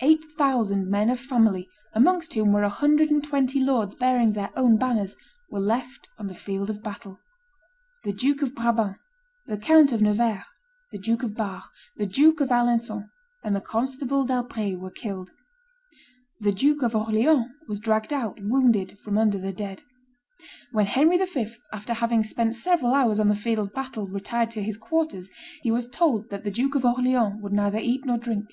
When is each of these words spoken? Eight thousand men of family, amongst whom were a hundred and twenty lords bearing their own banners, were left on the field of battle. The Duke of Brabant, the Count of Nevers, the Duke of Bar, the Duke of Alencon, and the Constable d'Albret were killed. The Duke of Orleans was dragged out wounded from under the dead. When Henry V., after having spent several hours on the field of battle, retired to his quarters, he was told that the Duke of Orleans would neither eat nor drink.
Eight 0.00 0.24
thousand 0.32 0.88
men 0.90 1.08
of 1.08 1.20
family, 1.20 1.68
amongst 1.92 2.34
whom 2.34 2.50
were 2.50 2.64
a 2.64 2.68
hundred 2.68 3.10
and 3.12 3.22
twenty 3.22 3.60
lords 3.60 3.94
bearing 3.94 4.32
their 4.32 4.50
own 4.56 4.76
banners, 4.76 5.14
were 5.52 5.60
left 5.60 6.08
on 6.18 6.26
the 6.26 6.34
field 6.34 6.68
of 6.68 6.82
battle. 6.82 7.20
The 8.02 8.12
Duke 8.12 8.42
of 8.42 8.56
Brabant, 8.56 8.96
the 9.46 9.56
Count 9.56 9.92
of 9.92 10.02
Nevers, 10.02 10.42
the 10.90 10.98
Duke 10.98 11.22
of 11.22 11.36
Bar, 11.36 11.62
the 11.96 12.06
Duke 12.06 12.40
of 12.40 12.50
Alencon, 12.50 13.08
and 13.44 13.54
the 13.54 13.60
Constable 13.60 14.26
d'Albret 14.26 14.80
were 14.80 14.90
killed. 14.90 15.30
The 16.40 16.50
Duke 16.50 16.82
of 16.82 16.96
Orleans 16.96 17.46
was 17.68 17.78
dragged 17.78 18.12
out 18.12 18.40
wounded 18.42 18.98
from 18.98 19.16
under 19.16 19.38
the 19.38 19.52
dead. 19.52 19.84
When 20.72 20.86
Henry 20.86 21.18
V., 21.18 21.54
after 21.72 21.94
having 21.94 22.24
spent 22.24 22.56
several 22.56 22.94
hours 22.94 23.20
on 23.20 23.28
the 23.28 23.36
field 23.36 23.60
of 23.60 23.74
battle, 23.74 24.08
retired 24.08 24.50
to 24.50 24.60
his 24.64 24.76
quarters, 24.76 25.30
he 25.62 25.70
was 25.70 25.88
told 25.88 26.30
that 26.30 26.42
the 26.42 26.50
Duke 26.50 26.74
of 26.74 26.84
Orleans 26.84 27.40
would 27.40 27.52
neither 27.52 27.78
eat 27.78 28.04
nor 28.04 28.18
drink. 28.18 28.46